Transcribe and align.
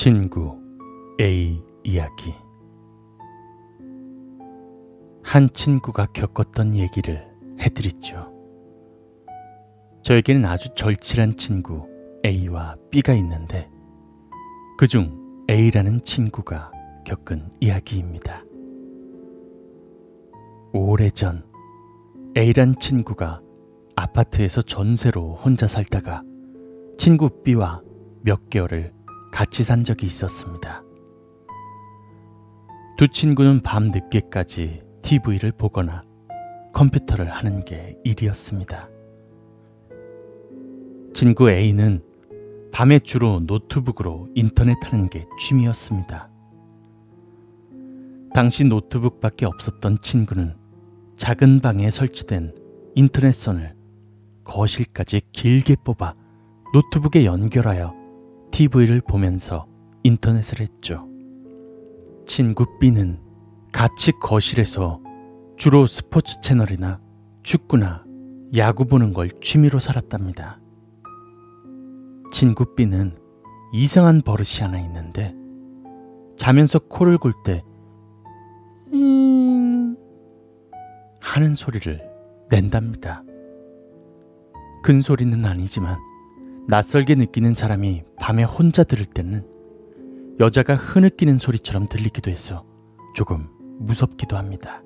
친구 0.00 0.56
A 1.20 1.60
이야기 1.82 2.32
한 5.24 5.48
친구가 5.52 6.06
겪었던 6.12 6.76
얘기를 6.76 7.28
해드리죠. 7.58 8.32
저에게는 10.04 10.44
아주 10.44 10.72
절친한 10.76 11.34
친구 11.34 11.88
A와 12.24 12.76
B가 12.92 13.12
있는데 13.14 13.68
그중 14.78 15.44
A라는 15.50 16.00
친구가 16.02 16.70
겪은 17.04 17.50
이야기입니다. 17.58 18.44
오래전 20.72 21.44
A란 22.36 22.76
친구가 22.76 23.40
아파트에서 23.96 24.62
전세로 24.62 25.34
혼자 25.34 25.66
살다가 25.66 26.22
친구 26.96 27.42
B와 27.42 27.82
몇 28.22 28.48
개월을 28.48 28.96
같이 29.30 29.62
산 29.62 29.84
적이 29.84 30.06
있었습니다. 30.06 30.82
두 32.96 33.08
친구는 33.08 33.62
밤 33.62 33.90
늦게까지 33.90 34.82
TV를 35.02 35.52
보거나 35.52 36.02
컴퓨터를 36.72 37.30
하는 37.30 37.64
게 37.64 37.96
일이었습니다. 38.04 38.88
친구 41.14 41.50
A는 41.50 42.02
밤에 42.72 42.98
주로 42.98 43.40
노트북으로 43.40 44.28
인터넷 44.34 44.76
하는 44.82 45.08
게 45.08 45.26
취미였습니다. 45.40 46.30
당시 48.34 48.64
노트북밖에 48.64 49.46
없었던 49.46 49.98
친구는 50.00 50.54
작은 51.16 51.60
방에 51.60 51.90
설치된 51.90 52.54
인터넷선을 52.94 53.74
거실까지 54.44 55.20
길게 55.32 55.76
뽑아 55.84 56.14
노트북에 56.72 57.24
연결하여 57.24 57.97
TV를 58.50 59.00
보면서 59.00 59.66
인터넷을 60.02 60.60
했죠. 60.60 61.08
친구 62.26 62.78
B는 62.78 63.20
같이 63.72 64.12
거실에서 64.12 65.00
주로 65.56 65.86
스포츠 65.86 66.40
채널이나 66.40 67.00
축구나 67.42 68.04
야구 68.56 68.84
보는 68.86 69.12
걸 69.12 69.28
취미로 69.40 69.78
살았답니다. 69.78 70.60
친구 72.32 72.74
B는 72.74 73.16
이상한 73.72 74.22
버릇이 74.22 74.60
하나 74.60 74.78
있는데 74.80 75.34
자면서 76.36 76.78
코를 76.78 77.18
골때 77.18 77.62
음... 78.92 79.96
하는 81.20 81.54
소리를 81.54 82.00
낸답니다. 82.50 83.22
큰 84.82 85.00
소리는 85.00 85.44
아니지만 85.44 85.98
낯설게 86.70 87.14
느끼는 87.14 87.54
사람이 87.54 88.02
밤에 88.16 88.44
혼자 88.44 88.84
들을 88.84 89.06
때는 89.06 89.42
여자가 90.38 90.74
흐느끼는 90.74 91.38
소리처럼 91.38 91.86
들리기도 91.86 92.30
해서 92.30 92.66
조금 93.16 93.48
무섭기도 93.78 94.36
합니다. 94.36 94.82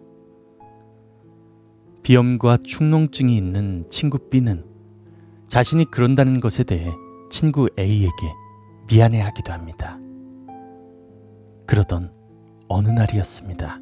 비염과 2.05 2.59
축농증이 2.59 3.37
있는 3.37 3.85
친구 3.89 4.19
B는 4.31 4.65
자신이 5.49 5.87
그런다는 5.91 6.39
것에 6.39 6.63
대해 6.63 6.89
친구 7.31 7.69
A에게 7.77 8.13
미안해 8.89 9.21
하기도 9.21 9.53
합니다. 9.53 9.99
그러던 11.67 12.13
어느 12.69 12.91
날이었습니다. 12.91 13.81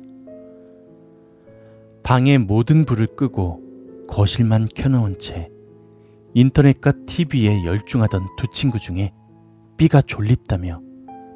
방의 2.02 2.38
모든 2.38 2.86
불을 2.86 3.08
끄고 3.14 3.60
거실만 4.08 4.69
켜놓은 4.75 5.19
채 5.19 5.50
인터넷과 6.34 6.92
TV에 7.06 7.64
열중하던 7.64 8.28
두 8.36 8.46
친구 8.52 8.78
중에 8.78 9.12
B가 9.76 10.00
졸립다며 10.02 10.80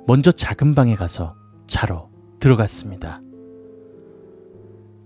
먼저 0.06 0.30
작은 0.30 0.74
방에 0.74 0.94
가서 0.94 1.34
자러 1.66 2.08
들어갔습니다. 2.38 3.20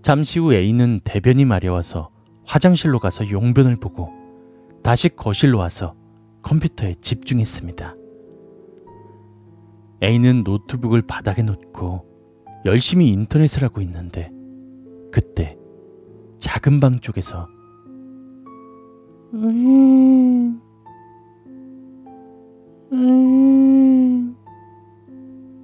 잠시 0.01 0.39
후 0.39 0.53
A는 0.53 0.99
대변이 1.03 1.45
마려워서 1.45 2.09
화장실로 2.45 2.99
가서 2.99 3.29
용변을 3.29 3.77
보고 3.77 4.09
다시 4.83 5.09
거실로 5.09 5.59
와서 5.59 5.95
컴퓨터에 6.41 6.95
집중했습니다. 6.95 7.95
A는 10.03 10.43
노트북을 10.43 11.01
바닥에 11.03 11.41
놓고 11.41 12.05
열심히 12.65 13.09
인터넷을 13.09 13.63
하고 13.63 13.81
있는데 13.81 14.31
그때 15.11 15.57
작은 16.39 16.79
방 16.79 16.99
쪽에서 16.99 17.47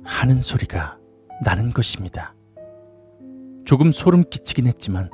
하는 0.04 0.38
소리가 0.38 1.00
나는 1.44 1.72
것입니다. 1.72 2.36
조금 3.66 3.92
소름 3.92 4.24
끼치긴 4.30 4.68
했지만 4.68 5.10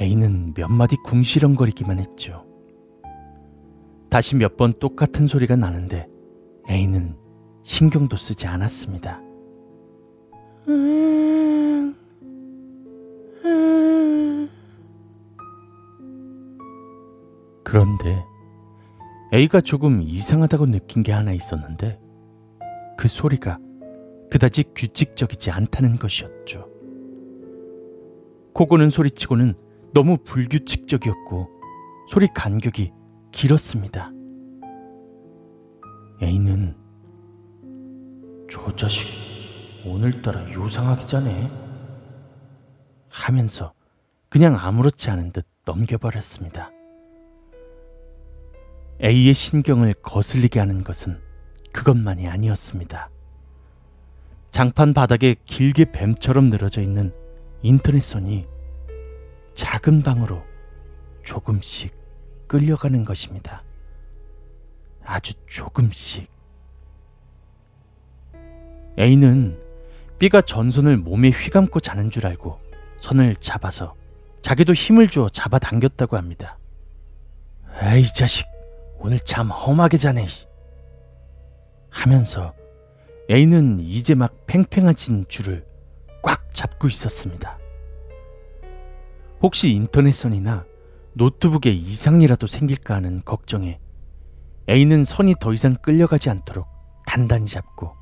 A는 0.00 0.54
몇 0.54 0.68
마디 0.68 0.96
궁시렁거리기만 1.04 1.98
했죠. 2.00 2.44
다시 4.10 4.34
몇 4.36 4.56
번 4.56 4.72
똑같은 4.78 5.26
소리가 5.26 5.56
나는데 5.56 6.08
A는 6.68 7.16
신경도 7.62 8.16
쓰지 8.16 8.46
않았습니다. 8.46 9.20
음, 10.68 11.23
그런데 17.74 18.24
A가 19.32 19.60
조금 19.60 20.00
이상하다고 20.00 20.66
느낀 20.66 21.02
게 21.02 21.10
하나 21.10 21.32
있었는데 21.32 22.00
그 22.96 23.08
소리가 23.08 23.58
그다지 24.30 24.62
규칙적이지 24.76 25.50
않다는 25.50 25.98
것이었죠. 25.98 26.68
코고는 28.52 28.90
소리치고는 28.90 29.54
너무 29.92 30.18
불규칙적이었고 30.18 31.48
소리 32.08 32.28
간격이 32.28 32.92
길었습니다. 33.32 34.12
A는 36.22 36.76
저 38.48 38.76
자식 38.76 39.08
오늘따라 39.84 40.52
요상하기 40.52 41.08
전에 41.08 41.50
하면서 43.08 43.72
그냥 44.28 44.56
아무렇지 44.56 45.10
않은 45.10 45.32
듯 45.32 45.44
넘겨버렸습니다. 45.64 46.73
A의 49.02 49.34
신경을 49.34 49.94
거슬리게 49.94 50.60
하는 50.60 50.84
것은 50.84 51.20
그것만이 51.72 52.28
아니었습니다. 52.28 53.10
장판 54.50 54.94
바닥에 54.94 55.34
길게 55.44 55.90
뱀처럼 55.90 56.48
늘어져 56.50 56.80
있는 56.80 57.12
인터넷선이 57.62 58.46
작은 59.54 60.02
방으로 60.02 60.42
조금씩 61.24 61.94
끌려가는 62.46 63.04
것입니다. 63.04 63.64
아주 65.04 65.34
조금씩. 65.46 66.30
A는 68.98 69.60
B가 70.20 70.40
전선을 70.40 70.98
몸에 70.98 71.30
휘감고 71.30 71.80
자는 71.80 72.10
줄 72.10 72.26
알고 72.26 72.60
선을 72.98 73.36
잡아서 73.36 73.96
자기도 74.40 74.72
힘을 74.72 75.08
주어 75.08 75.28
잡아당겼다고 75.28 76.16
합니다. 76.16 76.58
에이 77.82 78.04
자식 78.04 78.53
오늘 79.04 79.20
참 79.20 79.50
험하게 79.50 79.98
자네 79.98 80.26
하면서 81.90 82.54
A는 83.30 83.78
이제 83.80 84.14
막 84.14 84.46
팽팽해진 84.46 85.26
줄을 85.28 85.66
꽉 86.22 86.54
잡고 86.54 86.88
있었습니다. 86.88 87.58
혹시 89.42 89.72
인터넷선이나 89.72 90.64
노트북에 91.12 91.70
이상이라도 91.70 92.46
생길까 92.46 92.94
하는 92.94 93.20
걱정에 93.22 93.78
A는 94.70 95.04
선이 95.04 95.34
더 95.38 95.52
이상 95.52 95.74
끌려가지 95.74 96.30
않도록 96.30 96.66
단단히 97.06 97.44
잡고 97.44 97.94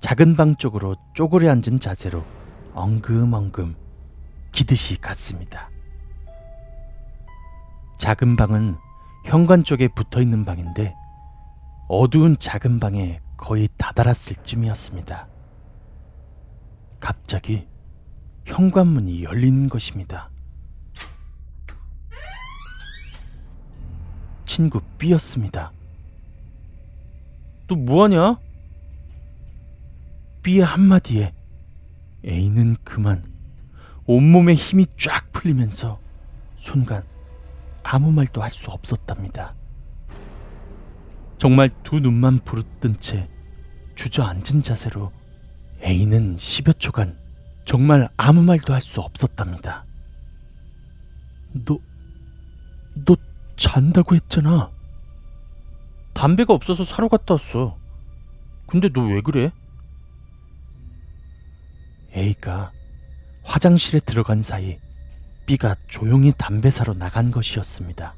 작은 0.00 0.34
방 0.34 0.56
쪽으로 0.56 0.96
쪼그려 1.12 1.50
앉은 1.50 1.78
자세로 1.78 2.24
엉금엉금 2.72 3.76
기듯이 4.50 4.98
갔습니다. 4.98 5.68
작은 7.98 8.36
방은 8.36 8.78
현관 9.24 9.64
쪽에 9.64 9.88
붙어 9.88 10.20
있는 10.20 10.44
방인데 10.44 10.94
어두운 11.88 12.36
작은 12.38 12.80
방에 12.80 13.20
거의 13.36 13.68
다다랐을 13.76 14.36
쯤이었습니다. 14.42 15.28
갑자기 17.00 17.66
현관문이 18.44 19.22
열리는 19.24 19.68
것입니다. 19.68 20.30
친구 24.44 24.80
B였습니다. 24.98 25.72
또 27.66 27.76
뭐하냐? 27.76 28.38
B의 30.42 30.60
한마디에 30.64 31.32
A는 32.24 32.76
그만 32.82 33.24
온몸에 34.06 34.54
힘이 34.54 34.86
쫙 34.98 35.30
풀리면서 35.32 36.00
순간 36.56 37.04
아무 37.92 38.12
말도 38.12 38.40
할 38.40 38.50
수 38.50 38.70
없었답니다. 38.70 39.56
정말 41.38 41.70
두 41.82 41.98
눈만 41.98 42.38
부릅뜬 42.44 43.00
채 43.00 43.28
주저앉은 43.96 44.62
자세로 44.62 45.10
A는 45.82 46.36
10여 46.36 46.78
초간 46.78 47.18
정말 47.64 48.08
아무 48.16 48.42
말도 48.42 48.72
할 48.74 48.80
수 48.80 49.00
없었답니다. 49.00 49.84
너, 51.66 51.78
너 52.94 53.16
잔다고 53.56 54.14
했잖아. 54.14 54.70
담배가 56.14 56.54
없어서 56.54 56.84
사러 56.84 57.08
갔다 57.08 57.34
왔어. 57.34 57.76
근데 58.68 58.88
너 58.88 59.00
왜 59.08 59.20
그래? 59.20 59.50
A가 62.14 62.72
화장실에 63.42 63.98
들어간 64.00 64.42
사이 64.42 64.78
B가 65.50 65.74
조용히 65.88 66.32
담배 66.38 66.70
사러 66.70 66.94
나간 66.94 67.32
것이었습니다. 67.32 68.14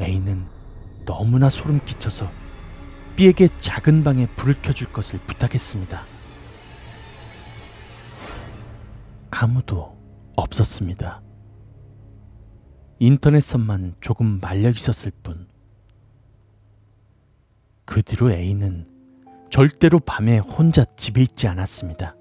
A는 0.00 0.46
너무나 1.04 1.48
소름 1.48 1.84
끼쳐서 1.84 2.30
B에게 3.16 3.48
작은 3.58 4.04
방에 4.04 4.26
불을 4.36 4.62
켜줄 4.62 4.92
것을 4.92 5.18
부탁했습니다. 5.26 6.06
아무도 9.32 9.98
없었습니다. 10.36 11.20
인터넷선만 13.00 13.96
조금 14.00 14.38
말려 14.38 14.70
있었을 14.70 15.10
뿐. 15.24 15.48
그 17.84 18.00
뒤로 18.00 18.30
A는 18.30 18.88
절대로 19.50 19.98
밤에 19.98 20.38
혼자 20.38 20.84
집에 20.84 21.20
있지 21.20 21.48
않았습니다. 21.48 22.14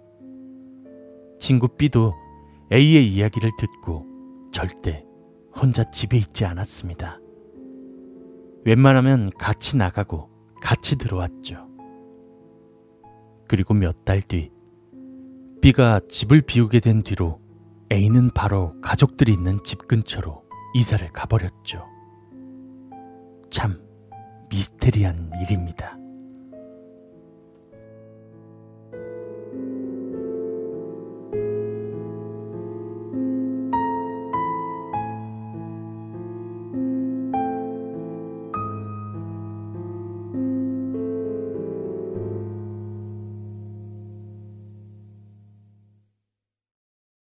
친구 1.37 1.67
B도 1.67 2.24
A의 2.71 3.07
이야기를 3.13 3.51
듣고 3.57 4.05
절대 4.51 5.05
혼자 5.55 5.83
집에 5.91 6.17
있지 6.17 6.45
않았습니다. 6.45 7.19
웬만하면 8.65 9.29
같이 9.37 9.77
나가고 9.77 10.29
같이 10.61 10.97
들어왔죠. 10.97 11.67
그리고 13.47 13.73
몇 13.75 14.03
달 14.05 14.21
뒤, 14.21 14.51
B가 15.61 15.99
집을 16.09 16.41
비우게 16.41 16.79
된 16.79 17.03
뒤로 17.03 17.39
A는 17.91 18.31
바로 18.31 18.79
가족들이 18.81 19.31
있는 19.31 19.59
집 19.63 19.87
근처로 19.87 20.43
이사를 20.73 21.07
가버렸죠. 21.09 21.85
참 23.51 23.79
미스테리한 24.49 25.31
일입니다. 25.41 25.97